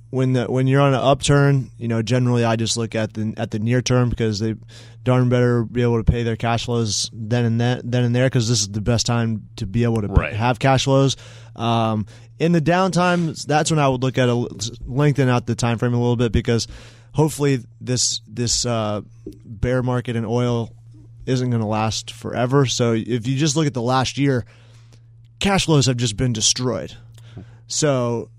when 0.10 0.34
the, 0.34 0.46
when 0.46 0.66
you're 0.68 0.82
on 0.82 0.94
an 0.94 1.00
upturn, 1.00 1.70
you 1.78 1.88
know, 1.88 2.02
generally 2.02 2.44
I 2.44 2.56
just 2.56 2.78
look 2.78 2.96
at 2.96 3.14
the 3.14 3.34
at 3.38 3.52
the 3.52 3.60
near 3.60 3.82
term 3.82 4.10
because 4.10 4.40
they 4.40 4.56
darn 5.04 5.30
better 5.30 5.64
be 5.64 5.82
able 5.82 6.04
to 6.04 6.10
pay 6.12 6.24
their 6.24 6.36
cash 6.36 6.66
flows 6.66 7.10
then 7.14 7.46
and 7.46 7.62
then 7.62 7.82
then 7.84 8.04
and 8.04 8.16
there 8.16 8.26
because 8.28 8.50
this 8.50 8.62
is 8.62 8.70
the 8.70 8.82
best 8.82 9.06
time 9.06 9.48
to 9.58 9.66
be 9.68 9.84
able 9.84 10.02
to 10.02 10.08
Right. 10.08 10.34
have 10.34 10.60
cash 10.60 10.84
flows. 10.86 11.16
Um, 11.56 12.06
in 12.40 12.52
the 12.54 12.62
downtime, 12.62 13.42
that's 13.46 13.70
when 13.70 13.80
I 13.80 13.88
would 13.88 14.02
look 14.02 14.18
at 14.18 14.30
a 14.30 14.48
lengthen 14.86 15.30
out 15.30 15.46
the 15.46 15.56
time 15.56 15.78
frame 15.78 15.94
a 15.94 16.00
little 16.00 16.16
bit 16.16 16.32
because 16.32 16.68
hopefully 17.14 17.60
this 17.82 18.22
this 18.28 18.66
uh, 18.66 19.02
bear 19.46 19.84
market 19.84 20.16
in 20.16 20.26
oil 20.26 20.74
isn't 21.26 21.50
going 21.50 21.62
to 21.62 21.68
last 21.68 22.12
forever. 22.12 22.66
So 22.66 22.94
if 22.94 23.28
you 23.28 23.36
just 23.38 23.56
look 23.56 23.68
at 23.68 23.74
the 23.76 23.82
last 23.82 24.18
year, 24.18 24.46
cash 25.40 25.66
flows 25.66 25.86
have 25.86 25.98
just 25.98 26.18
been 26.18 26.34
destroyed. 26.34 26.96
So 27.68 28.30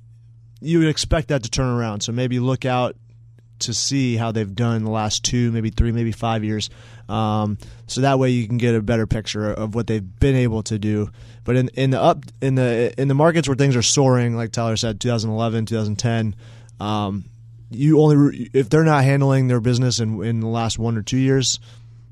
you 0.60 0.78
would 0.80 0.88
expect 0.88 1.28
that 1.28 1.42
to 1.44 1.50
turn 1.50 1.68
around. 1.68 2.02
So 2.02 2.12
maybe 2.12 2.38
look 2.38 2.64
out 2.64 2.96
to 3.60 3.74
see 3.74 4.16
how 4.16 4.32
they've 4.32 4.54
done 4.54 4.84
the 4.84 4.90
last 4.90 5.22
two, 5.24 5.52
maybe 5.52 5.70
three, 5.70 5.92
maybe 5.92 6.12
five 6.12 6.44
years. 6.44 6.70
Um, 7.08 7.58
so 7.86 8.00
that 8.02 8.18
way 8.18 8.30
you 8.30 8.46
can 8.46 8.58
get 8.58 8.74
a 8.74 8.80
better 8.80 9.06
picture 9.06 9.50
of 9.52 9.74
what 9.74 9.86
they've 9.86 10.18
been 10.20 10.36
able 10.36 10.62
to 10.64 10.78
do. 10.78 11.10
But 11.44 11.56
in, 11.56 11.68
in 11.74 11.90
the 11.90 12.00
up 12.00 12.24
in 12.40 12.54
the 12.54 12.94
in 12.98 13.08
the 13.08 13.14
markets 13.14 13.48
where 13.48 13.56
things 13.56 13.76
are 13.76 13.82
soaring, 13.82 14.36
like 14.36 14.52
Tyler 14.52 14.76
said, 14.76 15.00
2011, 15.00 15.66
2010, 15.66 16.36
um, 16.78 17.24
you 17.70 18.00
only 18.00 18.50
if 18.52 18.68
they're 18.70 18.84
not 18.84 19.04
handling 19.04 19.48
their 19.48 19.60
business 19.60 20.00
in 20.00 20.22
in 20.22 20.40
the 20.40 20.46
last 20.48 20.78
one 20.78 20.96
or 20.96 21.02
two 21.02 21.18
years, 21.18 21.58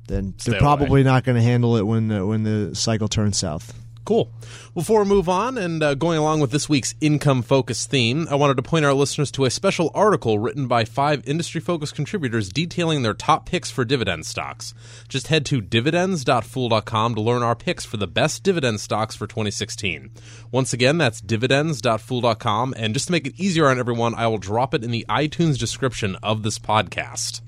then 0.09 0.35
Stay 0.39 0.53
they're 0.53 0.61
away. 0.61 0.65
probably 0.65 1.03
not 1.03 1.25
going 1.25 1.37
to 1.37 1.43
handle 1.43 1.77
it 1.77 1.83
when 1.87 2.09
the, 2.09 2.27
when 2.27 2.43
the 2.43 2.75
cycle 2.75 3.09
turns 3.09 3.39
south. 3.39 3.73
Cool. 4.09 4.33
Before 4.73 5.03
we 5.03 5.07
move 5.11 5.29
on 5.29 5.59
and 5.59 5.83
uh, 5.83 5.95
going 5.95 6.17
along 6.17 6.41
with 6.41 6.51
this 6.51 6.67
week's 6.67 6.95
income 6.99 7.43
focused 7.43 7.91
theme, 7.91 8.27
I 8.31 8.37
wanted 8.37 8.57
to 8.57 8.63
point 8.63 8.87
our 8.87 8.95
listeners 8.95 9.31
to 9.33 9.45
a 9.45 9.51
special 9.51 9.91
article 9.93 10.39
written 10.39 10.67
by 10.67 10.87
five 10.87 11.29
industry 11.29 11.61
focused 11.61 11.95
contributors 11.95 12.49
detailing 12.49 13.03
their 13.03 13.13
top 13.13 13.45
picks 13.45 13.71
for 13.71 13.85
dividend 13.85 14.25
stocks. 14.25 14.73
Just 15.11 15.27
head 15.27 15.45
to 15.45 15.61
dividends.fool.com 15.61 17.17
to 17.17 17.21
learn 17.21 17.43
our 17.43 17.55
picks 17.55 17.85
for 17.85 17.99
the 17.99 18.07
best 18.07 18.43
dividend 18.43 18.81
stocks 18.81 19.15
for 19.15 19.27
2016. 19.27 20.11
Once 20.51 20.73
again, 20.73 20.97
that's 20.97 21.21
dividends.fool.com. 21.21 22.73
And 22.79 22.95
just 22.95 23.09
to 23.09 23.13
make 23.13 23.27
it 23.27 23.39
easier 23.39 23.69
on 23.69 23.79
everyone, 23.79 24.15
I 24.15 24.27
will 24.29 24.39
drop 24.39 24.73
it 24.73 24.83
in 24.83 24.91
the 24.91 25.05
iTunes 25.11 25.59
description 25.59 26.17
of 26.23 26.45
this 26.45 26.59
podcast. 26.59 27.43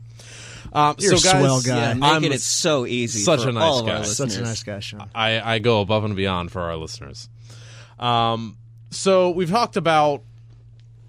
Um, 0.73 0.95
You're 0.99 1.17
so 1.17 1.29
a 1.29 1.33
guys, 1.33 1.41
swell 1.43 1.61
guy. 1.63 1.77
Yeah, 1.77 1.91
I'm 1.91 2.23
making 2.23 2.33
it 2.33 2.41
so 2.41 2.87
easy. 2.87 3.21
such 3.21 3.43
for 3.43 3.49
a 3.49 3.53
nice 3.53 3.63
all 3.65 3.81
of 3.81 3.87
guy. 3.87 3.97
our 3.99 4.05
Such 4.05 4.19
a 4.19 4.23
listeners. 4.25 4.35
Such 4.35 4.41
a 4.41 4.45
nice 4.45 4.63
guy, 4.63 4.81
Sean. 4.81 5.11
I, 5.15 5.55
I 5.55 5.59
go 5.59 5.81
above 5.81 6.05
and 6.05 6.15
beyond 6.15 6.53
for 6.53 6.61
our 6.63 6.77
listeners. 6.77 7.29
Um, 7.99 8.57
so 8.91 9.31
we've 9.31 9.51
talked 9.51 9.77
about, 9.77 10.23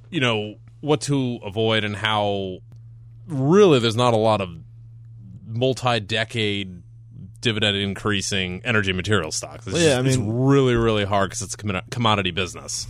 you 0.10 0.20
know, 0.20 0.56
what 0.82 1.02
to 1.02 1.40
avoid 1.44 1.84
and 1.84 1.96
how 1.96 2.60
really 3.28 3.80
there's 3.80 3.96
not 3.96 4.14
a 4.14 4.18
lot 4.18 4.42
of 4.42 4.50
multi-decade 5.48 6.82
dividend 7.42 7.78
increasing 7.78 8.62
energy 8.64 8.94
material 8.94 9.32
stocks. 9.32 9.66
It's, 9.68 9.74
Well, 9.74 9.82
yeah, 9.84 10.02
just- 10.02 10.20
I 10.20 10.22
it's 10.22 10.32
really, 10.32 10.76
really 10.76 11.06
hard 11.06 11.30
because 11.30 11.42
it's 11.42 11.56
a 11.56 11.82
commodity 11.90 12.32
business. 12.32 12.88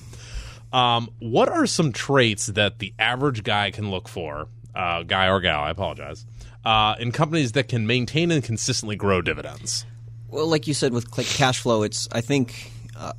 Um, 0.73 1.09
what 1.19 1.49
are 1.49 1.65
some 1.65 1.91
traits 1.91 2.47
that 2.47 2.79
the 2.79 2.93
average 2.97 3.43
guy 3.43 3.71
can 3.71 3.91
look 3.91 4.07
for, 4.07 4.47
uh, 4.73 5.03
guy 5.03 5.27
or 5.29 5.41
gal? 5.41 5.61
I 5.63 5.69
apologize. 5.69 6.25
Uh, 6.63 6.95
in 6.99 7.11
companies 7.11 7.53
that 7.53 7.67
can 7.67 7.87
maintain 7.87 8.29
and 8.29 8.43
consistently 8.43 8.95
grow 8.95 9.21
dividends. 9.21 9.85
Well, 10.27 10.47
like 10.47 10.67
you 10.67 10.73
said 10.73 10.93
with 10.93 11.11
cash 11.11 11.59
flow, 11.59 11.83
it's 11.83 12.07
I 12.11 12.21
think 12.21 12.71
uh, 12.95 13.13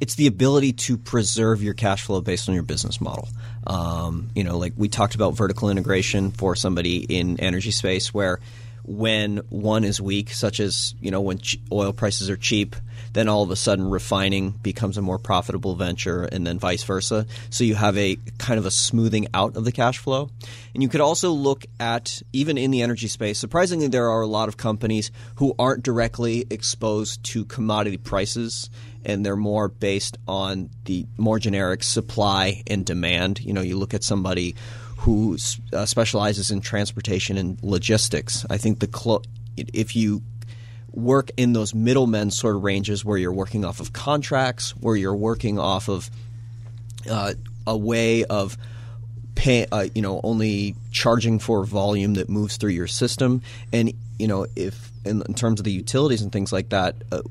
it's 0.00 0.16
the 0.16 0.26
ability 0.26 0.72
to 0.74 0.96
preserve 0.96 1.62
your 1.62 1.74
cash 1.74 2.02
flow 2.02 2.20
based 2.20 2.48
on 2.48 2.54
your 2.54 2.64
business 2.64 3.00
model. 3.00 3.28
Um, 3.66 4.30
you 4.34 4.44
know, 4.44 4.58
like 4.58 4.74
we 4.76 4.88
talked 4.88 5.14
about 5.14 5.36
vertical 5.36 5.70
integration 5.70 6.30
for 6.30 6.54
somebody 6.54 6.98
in 6.98 7.40
energy 7.40 7.70
space, 7.70 8.12
where 8.12 8.40
when 8.88 9.36
one 9.50 9.84
is 9.84 10.00
weak, 10.00 10.30
such 10.30 10.60
as 10.60 10.94
you 11.00 11.10
know 11.10 11.20
when 11.20 11.40
oil 11.70 11.92
prices 11.92 12.30
are 12.30 12.36
cheap, 12.36 12.74
then 13.12 13.28
all 13.28 13.42
of 13.42 13.50
a 13.50 13.56
sudden 13.56 13.88
refining 13.88 14.50
becomes 14.50 14.96
a 14.96 15.02
more 15.02 15.18
profitable 15.18 15.74
venture, 15.74 16.24
and 16.24 16.46
then 16.46 16.58
vice 16.58 16.82
versa. 16.84 17.26
So 17.50 17.64
you 17.64 17.74
have 17.74 17.96
a 17.98 18.16
kind 18.38 18.58
of 18.58 18.64
a 18.64 18.70
smoothing 18.70 19.28
out 19.34 19.56
of 19.56 19.64
the 19.64 19.72
cash 19.72 19.98
flow. 19.98 20.30
And 20.72 20.82
you 20.82 20.88
could 20.88 21.00
also 21.00 21.30
look 21.30 21.66
at 21.78 22.22
even 22.32 22.56
in 22.56 22.70
the 22.70 22.82
energy 22.82 23.08
space. 23.08 23.38
Surprisingly, 23.38 23.88
there 23.88 24.08
are 24.08 24.22
a 24.22 24.26
lot 24.26 24.48
of 24.48 24.56
companies 24.56 25.10
who 25.36 25.54
aren't 25.58 25.82
directly 25.82 26.46
exposed 26.50 27.22
to 27.24 27.44
commodity 27.44 27.98
prices 27.98 28.70
and 29.04 29.24
they're 29.24 29.36
more 29.36 29.68
based 29.68 30.18
on 30.26 30.70
the 30.84 31.06
more 31.16 31.38
generic 31.38 31.82
supply 31.82 32.62
and 32.66 32.84
demand. 32.84 33.40
You 33.40 33.52
know, 33.52 33.60
you 33.60 33.76
look 33.76 33.94
at 33.94 34.02
somebody 34.02 34.54
who 35.08 35.38
uh, 35.72 35.86
specializes 35.86 36.50
in 36.50 36.60
transportation 36.60 37.38
and 37.38 37.58
logistics. 37.62 38.44
I 38.50 38.58
think 38.58 38.80
the 38.80 38.86
clo- 38.86 39.22
if 39.56 39.96
you 39.96 40.20
work 40.92 41.30
in 41.38 41.54
those 41.54 41.74
middlemen 41.74 42.30
sort 42.30 42.56
of 42.56 42.62
ranges 42.62 43.06
where 43.06 43.16
you're 43.16 43.32
working 43.32 43.64
off 43.64 43.80
of 43.80 43.94
contracts, 43.94 44.76
where 44.76 44.96
you're 44.96 45.16
working 45.16 45.58
off 45.58 45.88
of 45.88 46.10
uh, 47.10 47.32
a 47.66 47.74
way 47.74 48.24
of 48.24 48.58
pay, 49.34 49.64
uh, 49.72 49.86
you 49.94 50.02
know, 50.02 50.20
only 50.24 50.74
charging 50.90 51.38
for 51.38 51.64
volume 51.64 52.12
that 52.14 52.28
moves 52.28 52.58
through 52.58 52.72
your 52.72 52.86
system, 52.86 53.40
and 53.72 53.94
you 54.18 54.28
know, 54.28 54.46
if 54.56 54.92
in, 55.06 55.22
in 55.26 55.32
terms 55.32 55.58
of 55.58 55.64
the 55.64 55.72
utilities 55.72 56.20
and 56.20 56.30
things 56.32 56.52
like 56.52 56.68
that, 56.68 56.96
uh, 57.12 57.22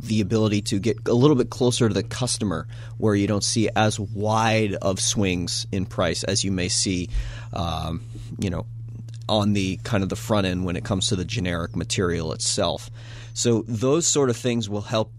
the 0.00 0.20
ability 0.20 0.62
to 0.62 0.78
get 0.78 0.96
a 1.06 1.12
little 1.12 1.36
bit 1.36 1.50
closer 1.50 1.88
to 1.88 1.94
the 1.94 2.02
customer 2.02 2.66
where 2.98 3.14
you 3.14 3.26
don't 3.26 3.44
see 3.44 3.68
as 3.74 3.98
wide 3.98 4.74
of 4.74 5.00
swings 5.00 5.66
in 5.72 5.86
price 5.86 6.24
as 6.24 6.44
you 6.44 6.52
may 6.52 6.68
see 6.68 7.08
um, 7.52 8.02
you 8.38 8.50
know 8.50 8.66
on 9.28 9.52
the 9.54 9.78
kind 9.84 10.02
of 10.02 10.08
the 10.08 10.16
front 10.16 10.46
end 10.46 10.64
when 10.64 10.76
it 10.76 10.84
comes 10.84 11.08
to 11.08 11.16
the 11.16 11.24
generic 11.24 11.74
material 11.74 12.32
itself. 12.32 12.90
So 13.32 13.64
those 13.66 14.06
sort 14.06 14.30
of 14.30 14.36
things 14.36 14.68
will 14.68 14.82
help 14.82 15.12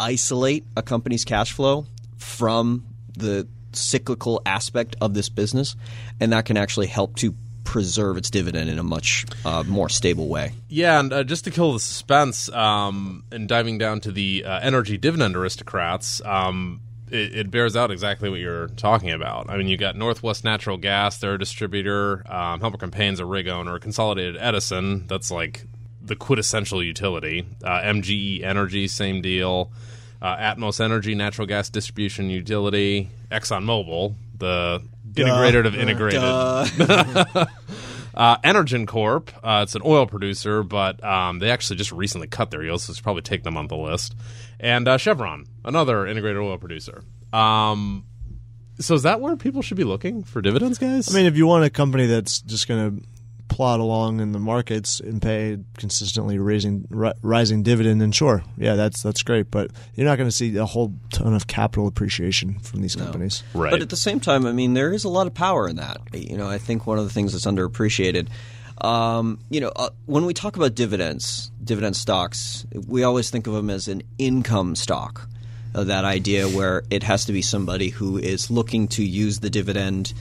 isolate 0.00 0.64
a 0.76 0.82
company's 0.82 1.24
cash 1.24 1.52
flow 1.52 1.86
from 2.16 2.84
the 3.16 3.46
cyclical 3.72 4.42
aspect 4.44 4.96
of 5.00 5.14
this 5.14 5.28
business 5.28 5.76
and 6.20 6.32
that 6.32 6.44
can 6.44 6.56
actually 6.56 6.88
help 6.88 7.16
to 7.16 7.34
preserve 7.72 8.18
its 8.18 8.28
dividend 8.28 8.68
in 8.68 8.78
a 8.78 8.82
much 8.82 9.24
uh, 9.46 9.62
more 9.62 9.88
stable 9.88 10.28
way. 10.28 10.52
Yeah, 10.68 11.00
and 11.00 11.10
uh, 11.10 11.24
just 11.24 11.44
to 11.44 11.50
kill 11.50 11.72
the 11.72 11.80
suspense, 11.80 12.50
um, 12.50 13.24
and 13.32 13.48
diving 13.48 13.78
down 13.78 14.02
to 14.02 14.12
the 14.12 14.44
uh, 14.44 14.60
energy 14.60 14.98
dividend 14.98 15.36
aristocrats, 15.36 16.20
um, 16.26 16.82
it, 17.10 17.34
it, 17.34 17.50
bears 17.50 17.74
out 17.74 17.90
exactly 17.90 18.28
what 18.28 18.40
you're 18.40 18.68
talking 18.68 19.10
about. 19.10 19.48
I 19.48 19.56
mean, 19.56 19.68
you 19.68 19.78
got 19.78 19.96
Northwest 19.96 20.44
Natural 20.44 20.76
Gas, 20.76 21.16
their 21.16 21.38
distributor, 21.38 22.30
um, 22.30 22.60
Helmerich 22.60 22.90
& 22.90 22.92
Payne's 22.92 23.20
a 23.20 23.24
rig 23.24 23.48
owner, 23.48 23.78
Consolidated 23.78 24.36
Edison, 24.38 25.06
that's 25.06 25.30
like 25.30 25.64
the 26.02 26.14
quintessential 26.14 26.82
utility, 26.82 27.46
uh, 27.64 27.80
MGE 27.80 28.44
Energy, 28.44 28.86
same 28.86 29.22
deal. 29.22 29.72
Uh, 30.20 30.36
Atmos 30.36 30.78
Energy, 30.78 31.14
natural 31.14 31.46
gas 31.46 31.70
distribution 31.70 32.28
utility, 32.28 33.08
ExxonMobil, 33.30 34.14
the 34.42 34.82
integrated 35.16 35.66
of 35.66 35.74
integrated. 35.74 36.20
uh, 38.14 38.36
Energen 38.38 38.86
Corp. 38.86 39.30
Uh, 39.42 39.60
it's 39.62 39.74
an 39.74 39.82
oil 39.84 40.06
producer, 40.06 40.62
but 40.62 41.02
um, 41.04 41.38
they 41.38 41.50
actually 41.50 41.76
just 41.76 41.92
recently 41.92 42.26
cut 42.26 42.50
their 42.50 42.62
yields, 42.62 42.84
so 42.84 42.90
it's 42.90 43.00
probably 43.00 43.22
take 43.22 43.42
them 43.42 43.56
on 43.56 43.68
the 43.68 43.76
list. 43.76 44.14
And 44.60 44.86
uh, 44.88 44.98
Chevron, 44.98 45.46
another 45.64 46.06
integrated 46.06 46.40
oil 46.40 46.58
producer. 46.58 47.02
Um, 47.32 48.04
so 48.78 48.94
is 48.94 49.02
that 49.02 49.20
where 49.20 49.36
people 49.36 49.62
should 49.62 49.76
be 49.76 49.84
looking 49.84 50.24
for 50.24 50.42
dividends, 50.42 50.78
guys? 50.78 51.12
I 51.12 51.16
mean, 51.16 51.26
if 51.26 51.36
you 51.36 51.46
want 51.46 51.64
a 51.64 51.70
company 51.70 52.06
that's 52.06 52.40
just 52.40 52.68
going 52.68 53.00
to 53.00 53.06
plod 53.48 53.80
along 53.80 54.20
in 54.20 54.32
the 54.32 54.38
markets 54.38 55.00
and 55.00 55.20
pay 55.20 55.58
consistently 55.76 56.38
raising 56.38 56.86
rising 57.22 57.62
dividend, 57.62 58.00
then 58.00 58.12
sure, 58.12 58.42
yeah, 58.56 58.74
that's 58.74 59.02
that's 59.02 59.22
great. 59.22 59.50
But 59.50 59.70
you're 59.94 60.06
not 60.06 60.16
going 60.16 60.28
to 60.28 60.34
see 60.34 60.56
a 60.56 60.66
whole 60.66 60.94
ton 61.12 61.34
of 61.34 61.46
capital 61.46 61.86
appreciation 61.86 62.58
from 62.60 62.80
these 62.80 62.96
companies, 62.96 63.42
no. 63.54 63.62
right? 63.62 63.70
But 63.70 63.82
at 63.82 63.90
the 63.90 63.96
same 63.96 64.20
time, 64.20 64.46
I 64.46 64.52
mean, 64.52 64.74
there 64.74 64.92
is 64.92 65.04
a 65.04 65.08
lot 65.08 65.26
of 65.26 65.34
power 65.34 65.68
in 65.68 65.76
that. 65.76 65.98
You 66.12 66.36
know, 66.36 66.48
I 66.48 66.58
think 66.58 66.86
one 66.86 66.98
of 66.98 67.04
the 67.04 67.10
things 67.10 67.32
that's 67.32 67.46
underappreciated. 67.46 68.28
Um, 68.80 69.38
you 69.48 69.60
know, 69.60 69.70
uh, 69.76 69.90
when 70.06 70.24
we 70.24 70.34
talk 70.34 70.56
about 70.56 70.74
dividends, 70.74 71.52
dividend 71.62 71.94
stocks, 71.94 72.66
we 72.88 73.04
always 73.04 73.30
think 73.30 73.46
of 73.46 73.52
them 73.52 73.70
as 73.70 73.86
an 73.86 74.02
income 74.18 74.74
stock. 74.74 75.28
Uh, 75.74 75.84
that 75.84 76.04
idea 76.04 76.48
where 76.48 76.82
it 76.90 77.02
has 77.02 77.24
to 77.26 77.32
be 77.32 77.40
somebody 77.40 77.88
who 77.88 78.18
is 78.18 78.50
looking 78.50 78.88
to 78.88 79.04
use 79.04 79.38
the 79.38 79.48
dividend 79.48 80.12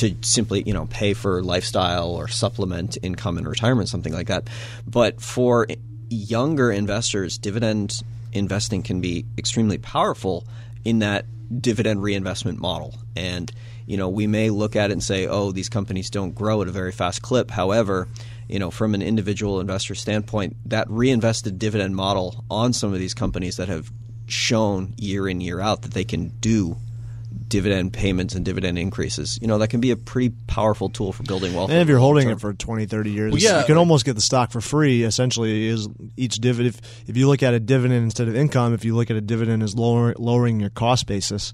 to 0.00 0.16
simply 0.22 0.62
you 0.66 0.72
know 0.72 0.86
pay 0.86 1.14
for 1.14 1.42
lifestyle 1.42 2.10
or 2.10 2.26
supplement 2.26 2.98
income 3.02 3.38
in 3.38 3.46
retirement, 3.46 3.88
something 3.88 4.12
like 4.12 4.28
that. 4.28 4.48
But 4.86 5.20
for 5.20 5.66
younger 6.08 6.72
investors, 6.72 7.38
dividend 7.38 8.02
investing 8.32 8.82
can 8.82 9.00
be 9.00 9.26
extremely 9.38 9.78
powerful 9.78 10.46
in 10.84 11.00
that 11.00 11.26
dividend 11.60 12.02
reinvestment 12.02 12.58
model. 12.58 12.94
And 13.14 13.52
you 13.86 13.96
know, 13.96 14.08
we 14.08 14.26
may 14.26 14.50
look 14.50 14.76
at 14.76 14.90
it 14.90 14.92
and 14.92 15.02
say, 15.02 15.26
"Oh, 15.26 15.52
these 15.52 15.68
companies 15.68 16.10
don't 16.10 16.34
grow 16.34 16.62
at 16.62 16.68
a 16.68 16.72
very 16.72 16.92
fast 16.92 17.22
clip." 17.22 17.50
However, 17.50 18.08
you 18.48 18.58
know, 18.58 18.70
from 18.70 18.94
an 18.94 19.02
individual 19.02 19.60
investor 19.60 19.94
standpoint, 19.94 20.56
that 20.66 20.88
reinvested 20.90 21.58
dividend 21.58 21.94
model 21.94 22.44
on 22.50 22.72
some 22.72 22.92
of 22.92 23.00
these 23.00 23.14
companies 23.14 23.56
that 23.56 23.68
have 23.68 23.90
shown 24.26 24.94
year 24.96 25.28
in 25.28 25.40
year 25.40 25.60
out 25.60 25.82
that 25.82 25.92
they 25.92 26.04
can 26.04 26.28
do 26.40 26.76
dividend 27.50 27.92
payments 27.92 28.34
and 28.34 28.44
dividend 28.44 28.78
increases. 28.78 29.38
You 29.42 29.48
know, 29.48 29.58
that 29.58 29.68
can 29.68 29.80
be 29.80 29.90
a 29.90 29.96
pretty 29.96 30.34
powerful 30.46 30.88
tool 30.88 31.12
for 31.12 31.22
building 31.24 31.52
wealth. 31.52 31.68
And 31.68 31.78
if 31.80 31.88
you're 31.88 31.98
holding 31.98 32.24
term. 32.24 32.32
it 32.32 32.40
for 32.40 32.54
20, 32.54 32.86
30 32.86 33.10
years, 33.10 33.32
well, 33.32 33.42
yeah, 33.42 33.60
you 33.60 33.66
can 33.66 33.76
almost 33.76 34.06
get 34.06 34.14
the 34.14 34.22
stock 34.22 34.50
for 34.52 34.62
free. 34.62 35.02
Essentially, 35.02 35.66
is 35.66 35.88
each 36.16 36.36
dividend. 36.36 36.74
If, 36.74 37.08
if 37.10 37.16
you 37.18 37.28
look 37.28 37.42
at 37.42 37.52
a 37.52 37.60
dividend 37.60 38.04
instead 38.04 38.28
of 38.28 38.36
income, 38.36 38.72
if 38.72 38.86
you 38.86 38.96
look 38.96 39.10
at 39.10 39.16
a 39.16 39.20
dividend 39.20 39.62
as 39.62 39.74
lower, 39.74 40.14
lowering 40.16 40.60
your 40.60 40.70
cost 40.70 41.06
basis, 41.06 41.52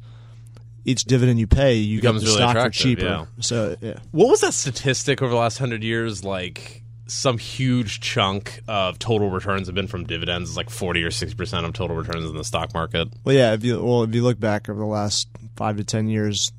each 0.85 1.05
dividend 1.05 1.41
you 1.41 1.49
pay, 1.49 1.75
you 1.75 2.01
get 2.01 2.13
the 2.13 2.21
really 2.21 2.33
stock 2.33 2.57
for 2.57 2.71
cheaper. 2.71 3.05
Yeah. 3.05 3.27
So, 3.41 3.77
yeah. 3.81 3.99
What 4.13 4.29
was 4.29 4.43
that 4.43 4.55
statistic 4.55 5.21
over 5.21 5.31
the 5.31 5.39
last 5.39 5.59
hundred 5.59 5.83
years? 5.83 6.23
Like 6.23 6.85
some 7.09 7.39
huge 7.39 8.01
chunk 8.01 8.61
of 8.67 8.99
total 8.99 9.31
returns 9.31 9.69
have 9.69 9.75
been 9.75 9.87
from 9.87 10.05
dividends. 10.05 10.51
It's 10.51 10.57
like 10.57 10.71
forty 10.71 11.03
or 11.03 11.11
sixty 11.11 11.37
percent 11.37 11.67
of 11.67 11.73
total 11.73 11.97
returns 11.97 12.29
in 12.29 12.37
the 12.37 12.45
stock 12.45 12.75
market. 12.75 13.09
Well, 13.25 13.35
yeah. 13.35 13.55
If 13.55 13.65
you 13.65 13.83
well, 13.83 14.03
if 14.05 14.15
you 14.15 14.23
look 14.23 14.39
back 14.39 14.69
over 14.69 14.79
the 14.79 14.87
last 14.87 15.29
five 15.57 15.79
to 15.79 15.85
ten 15.85 16.09
years, 16.09 16.53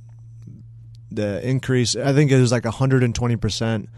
the 1.12 1.48
increase 1.48 1.96
I 1.96 2.14
think 2.14 2.32
it 2.32 2.40
was 2.40 2.52
like 2.52 2.66
hundred 2.66 3.04
and 3.04 3.16
twenty 3.16 3.38
percent 3.38 3.90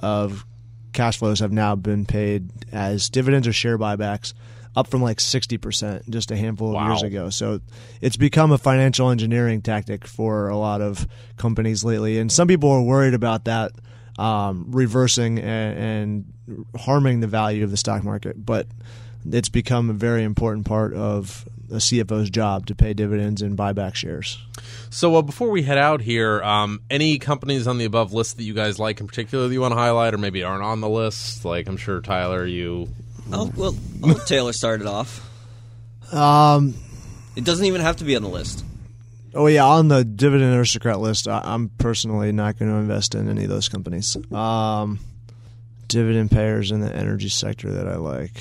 of 0.00 0.44
cash 0.92 1.18
flows 1.18 1.40
have 1.40 1.52
now 1.52 1.76
been 1.76 2.06
paid 2.06 2.50
as 2.72 3.08
dividends 3.10 3.46
or 3.46 3.52
share 3.52 3.78
buybacks, 3.78 4.32
up 4.74 4.88
from 4.88 5.02
like 5.02 5.20
sixty 5.20 5.58
percent 5.58 6.08
just 6.10 6.30
a 6.30 6.36
handful 6.36 6.68
of 6.68 6.74
wow. 6.74 6.88
years 6.88 7.02
ago. 7.02 7.30
So 7.30 7.60
it's 8.00 8.16
become 8.16 8.50
a 8.50 8.58
financial 8.58 9.10
engineering 9.10 9.62
tactic 9.62 10.06
for 10.06 10.48
a 10.48 10.56
lot 10.56 10.80
of 10.80 11.06
companies 11.36 11.84
lately, 11.84 12.18
and 12.18 12.32
some 12.32 12.48
people 12.48 12.70
are 12.70 12.82
worried 12.82 13.14
about 13.14 13.44
that 13.44 13.72
um, 14.18 14.66
reversing 14.70 15.38
and, 15.38 15.78
and 15.78 16.66
harming 16.78 17.20
the 17.20 17.26
value 17.26 17.64
of 17.64 17.70
the 17.70 17.76
stock 17.76 18.02
market. 18.02 18.44
But 18.44 18.66
it's 19.30 19.48
become 19.48 19.90
a 19.90 19.94
very 19.94 20.24
important 20.24 20.66
part 20.66 20.94
of 20.94 21.46
a 21.70 21.76
CFO's 21.76 22.30
job 22.30 22.66
to 22.66 22.74
pay 22.74 22.94
dividends 22.94 23.42
and 23.42 23.56
buy 23.56 23.72
back 23.72 23.94
shares. 23.94 24.38
So, 24.90 25.16
uh, 25.16 25.22
before 25.22 25.50
we 25.50 25.62
head 25.62 25.78
out 25.78 26.00
here, 26.00 26.42
um, 26.42 26.80
any 26.90 27.18
companies 27.18 27.66
on 27.66 27.78
the 27.78 27.84
above 27.84 28.12
list 28.12 28.36
that 28.36 28.44
you 28.44 28.54
guys 28.54 28.78
like 28.78 29.00
in 29.00 29.06
particular 29.06 29.48
that 29.48 29.54
you 29.54 29.60
want 29.60 29.72
to 29.72 29.78
highlight, 29.78 30.14
or 30.14 30.18
maybe 30.18 30.42
aren't 30.42 30.62
on 30.62 30.80
the 30.80 30.88
list? 30.88 31.44
Like, 31.44 31.68
I'm 31.68 31.76
sure 31.76 32.00
Tyler, 32.00 32.44
you. 32.44 32.88
Oh 33.32 33.50
well, 33.56 33.74
I'll 34.04 34.14
Taylor 34.14 34.52
started 34.52 34.86
off. 34.86 35.22
Um, 36.12 36.74
it 37.34 37.44
doesn't 37.44 37.66
even 37.66 37.80
have 37.80 37.96
to 37.96 38.04
be 38.04 38.16
on 38.16 38.22
the 38.22 38.28
list. 38.28 38.64
Oh 39.34 39.46
yeah, 39.48 39.66
on 39.66 39.88
the 39.88 40.04
dividend 40.04 40.54
aristocrat 40.54 40.98
list, 40.98 41.28
I, 41.28 41.42
am 41.44 41.70
personally 41.76 42.32
not 42.32 42.58
going 42.58 42.70
to 42.70 42.78
invest 42.78 43.14
in 43.14 43.28
any 43.28 43.44
of 43.44 43.50
those 43.50 43.68
companies. 43.68 44.16
Um, 44.32 44.98
dividend 45.88 46.30
payers 46.30 46.70
in 46.70 46.80
the 46.80 46.94
energy 46.94 47.28
sector 47.28 47.70
that 47.72 47.86
I 47.86 47.96
like. 47.96 48.32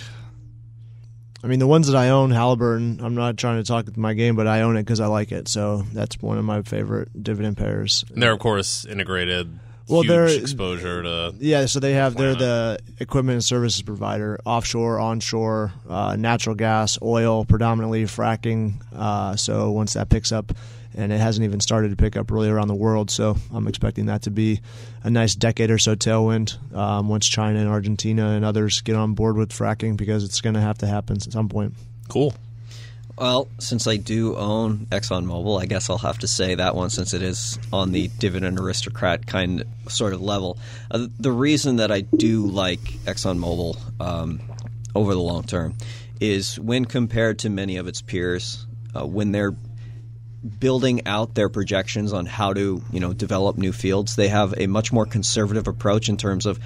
I 1.45 1.47
mean, 1.47 1.59
the 1.59 1.67
ones 1.67 1.85
that 1.85 1.95
I 1.95 2.09
own, 2.09 2.31
Halliburton. 2.31 3.01
I'm 3.03 3.13
not 3.13 3.37
trying 3.37 3.61
to 3.61 3.67
talk 3.67 3.95
my 3.95 4.15
game, 4.15 4.35
but 4.35 4.47
I 4.47 4.61
own 4.61 4.77
it 4.77 4.81
because 4.81 4.99
I 4.99 5.05
like 5.05 5.31
it. 5.31 5.47
So 5.47 5.83
that's 5.93 6.19
one 6.19 6.39
of 6.39 6.43
my 6.43 6.63
favorite 6.63 7.21
dividend 7.21 7.55
payers. 7.55 8.03
And 8.11 8.23
they're 8.23 8.33
of 8.33 8.39
course 8.39 8.83
integrated. 8.83 9.59
Well, 9.87 10.01
they're 10.01 10.25
exposure 10.25 11.03
to 11.03 11.35
yeah. 11.37 11.67
So 11.67 11.79
they 11.79 11.93
have 11.93 12.15
they're 12.15 12.33
the 12.33 12.79
equipment 12.99 13.35
and 13.35 13.43
services 13.43 13.83
provider, 13.83 14.39
offshore, 14.43 14.99
onshore, 14.99 15.71
uh, 15.87 16.15
natural 16.15 16.55
gas, 16.55 16.97
oil, 17.03 17.45
predominantly 17.45 18.05
fracking. 18.05 18.81
Uh, 18.91 19.35
so 19.35 19.69
once 19.69 19.93
that 19.93 20.09
picks 20.09 20.31
up, 20.31 20.51
and 20.95 21.11
it 21.11 21.19
hasn't 21.19 21.43
even 21.43 21.59
started 21.59 21.89
to 21.89 21.95
pick 21.95 22.15
up 22.17 22.31
really 22.31 22.49
around 22.49 22.67
the 22.67 22.75
world. 22.75 23.11
So 23.11 23.37
I'm 23.53 23.67
expecting 23.67 24.07
that 24.07 24.23
to 24.23 24.31
be 24.31 24.61
a 25.03 25.09
nice 25.09 25.35
decade 25.35 25.71
or 25.71 25.77
so 25.77 25.95
tailwind 25.95 26.57
um, 26.75 27.09
once 27.09 27.27
China 27.27 27.59
and 27.59 27.69
Argentina 27.69 28.29
and 28.29 28.45
others 28.45 28.81
get 28.81 28.95
on 28.95 29.13
board 29.13 29.37
with 29.37 29.49
fracking 29.49 29.97
because 29.97 30.23
it's 30.23 30.41
going 30.41 30.55
to 30.55 30.61
have 30.61 30.77
to 30.79 30.87
happen 30.87 31.17
at 31.17 31.31
some 31.31 31.49
point. 31.49 31.73
Cool. 32.07 32.33
Well, 33.17 33.47
since 33.59 33.87
I 33.87 33.95
do 33.95 34.35
own 34.35 34.87
ExxonMobil, 34.87 35.61
I 35.61 35.67
guess 35.67 35.89
I'll 35.89 35.97
have 35.99 36.19
to 36.19 36.27
say 36.27 36.55
that 36.55 36.75
one 36.75 36.89
since 36.89 37.13
it 37.13 37.21
is 37.21 37.57
on 37.71 37.93
the 37.93 38.09
dividend 38.19 38.59
aristocrat 38.59 39.25
kind 39.25 39.61
of 39.61 39.91
sort 39.91 40.13
of 40.13 40.21
level. 40.21 40.57
Uh, 40.91 41.07
the 41.17 41.31
reason 41.31 41.77
that 41.77 41.91
I 41.91 42.01
do 42.01 42.45
like 42.45 42.81
ExxonMobil 43.05 44.01
um, 44.01 44.41
over 44.93 45.13
the 45.13 45.21
long 45.21 45.43
term 45.43 45.75
is 46.19 46.59
when 46.59 46.83
compared 46.83 47.39
to 47.39 47.49
many 47.49 47.77
of 47.77 47.87
its 47.87 48.01
peers, 48.01 48.65
uh, 48.93 49.05
when 49.05 49.31
they're 49.31 49.55
building 50.59 51.05
out 51.07 51.35
their 51.35 51.49
projections 51.49 52.13
on 52.13 52.25
how 52.25 52.53
to 52.53 52.81
you 52.91 52.99
know 52.99 53.13
develop 53.13 53.57
new 53.57 53.71
fields, 53.71 54.15
they 54.15 54.27
have 54.27 54.53
a 54.57 54.67
much 54.67 54.91
more 54.91 55.05
conservative 55.05 55.67
approach 55.67 56.09
in 56.09 56.17
terms 56.17 56.45
of 56.45 56.59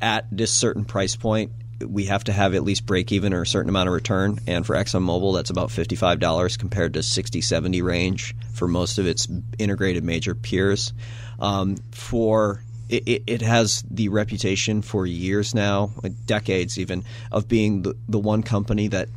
at 0.00 0.26
this 0.30 0.54
certain 0.54 0.84
price 0.84 1.16
point 1.16 1.52
we 1.84 2.06
have 2.06 2.24
to 2.24 2.32
have 2.32 2.54
at 2.54 2.62
least 2.62 2.86
break 2.86 3.12
even 3.12 3.34
or 3.34 3.42
a 3.42 3.46
certain 3.46 3.68
amount 3.68 3.88
of 3.88 3.94
return. 3.94 4.38
And 4.46 4.66
for 4.66 4.74
ExxonMobil, 4.74 5.34
that's 5.34 5.50
about 5.50 5.68
$55 5.68 6.58
compared 6.58 6.94
to 6.94 7.02
60, 7.02 7.40
70 7.40 7.82
range 7.82 8.34
for 8.54 8.66
most 8.66 8.98
of 8.98 9.06
its 9.06 9.28
integrated 9.58 10.04
major 10.04 10.34
peers. 10.34 10.92
Um, 11.38 11.76
for 11.92 12.62
it, 12.88 13.24
it, 13.26 13.42
has 13.42 13.84
the 13.90 14.08
reputation 14.08 14.80
for 14.80 15.06
years 15.06 15.54
now, 15.54 15.90
decades 16.24 16.78
even, 16.78 17.04
of 17.32 17.48
being 17.48 17.82
the, 17.82 17.94
the 18.08 18.18
one 18.18 18.42
company 18.42 18.88
that 18.88 19.08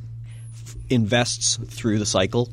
f- 0.54 0.76
invests 0.90 1.58
through 1.58 2.00
the 2.00 2.06
cycle. 2.06 2.50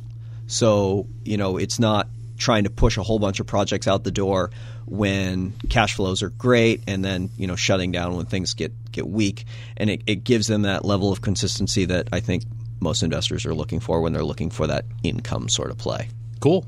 So, 0.46 1.06
you 1.24 1.36
know, 1.36 1.56
it's 1.56 1.78
not 1.78 2.08
trying 2.38 2.64
to 2.64 2.70
push 2.70 2.96
a 2.96 3.02
whole 3.02 3.18
bunch 3.18 3.40
of 3.40 3.46
projects 3.46 3.88
out 3.88 4.04
the 4.04 4.10
door 4.10 4.50
when 4.86 5.52
cash 5.68 5.94
flows 5.94 6.22
are 6.22 6.30
great 6.30 6.82
and 6.86 7.04
then 7.04 7.28
you 7.36 7.46
know 7.46 7.56
shutting 7.56 7.90
down 7.90 8.14
when 8.16 8.26
things 8.26 8.54
get 8.54 8.72
get 8.92 9.06
weak 9.06 9.44
and 9.76 9.90
it, 9.90 10.02
it 10.06 10.22
gives 10.22 10.46
them 10.46 10.62
that 10.62 10.84
level 10.84 11.10
of 11.10 11.20
consistency 11.20 11.84
that 11.84 12.08
I 12.12 12.20
think 12.20 12.44
most 12.78 13.02
investors 13.02 13.44
are 13.46 13.54
looking 13.54 13.80
for 13.80 14.00
when 14.00 14.12
they're 14.12 14.24
looking 14.24 14.50
for 14.50 14.66
that 14.66 14.84
income 15.02 15.48
sort 15.48 15.70
of 15.70 15.78
play. 15.78 16.08
Cool. 16.40 16.66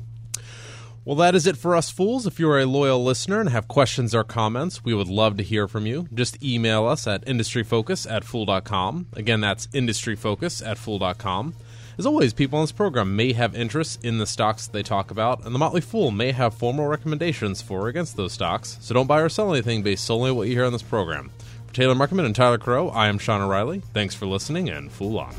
Well, 1.04 1.16
that 1.16 1.34
is 1.34 1.46
it 1.46 1.56
for 1.56 1.74
us 1.74 1.90
fools. 1.90 2.26
If 2.26 2.38
you're 2.38 2.58
a 2.58 2.66
loyal 2.66 3.02
listener 3.02 3.40
and 3.40 3.48
have 3.48 3.66
questions 3.66 4.14
or 4.14 4.24
comments, 4.24 4.84
we 4.84 4.92
would 4.92 5.08
love 5.08 5.38
to 5.38 5.42
hear 5.42 5.66
from 5.66 5.86
you. 5.86 6.06
Just 6.12 6.42
email 6.42 6.86
us 6.86 7.06
at 7.06 7.24
industryfocus 7.24 8.10
at 8.10 8.24
fool.com. 8.24 9.06
Again, 9.14 9.40
that's 9.40 9.68
industryfocus 9.68 10.66
at 10.66 10.76
fool.com. 10.76 11.54
As 11.98 12.06
always, 12.06 12.32
people 12.32 12.60
on 12.60 12.62
this 12.62 12.70
program 12.70 13.16
may 13.16 13.32
have 13.32 13.56
interests 13.56 13.98
in 14.04 14.18
the 14.18 14.26
stocks 14.26 14.68
they 14.68 14.84
talk 14.84 15.10
about, 15.10 15.44
and 15.44 15.52
the 15.52 15.58
Motley 15.58 15.80
Fool 15.80 16.12
may 16.12 16.30
have 16.30 16.54
formal 16.54 16.86
recommendations 16.86 17.60
for 17.60 17.80
or 17.80 17.88
against 17.88 18.16
those 18.16 18.32
stocks, 18.32 18.78
so 18.80 18.94
don't 18.94 19.08
buy 19.08 19.20
or 19.20 19.28
sell 19.28 19.52
anything 19.52 19.82
based 19.82 20.04
solely 20.04 20.30
on 20.30 20.36
what 20.36 20.46
you 20.46 20.54
hear 20.54 20.64
on 20.64 20.72
this 20.72 20.80
program. 20.80 21.32
For 21.66 21.74
Taylor 21.74 21.96
Muckerman 21.96 22.24
and 22.24 22.36
Tyler 22.36 22.56
Crowe, 22.56 22.90
I 22.90 23.08
am 23.08 23.18
Sean 23.18 23.40
O'Reilly. 23.40 23.82
Thanks 23.94 24.14
for 24.14 24.26
listening, 24.26 24.68
and 24.68 24.92
Fool 24.92 25.18
on. 25.18 25.34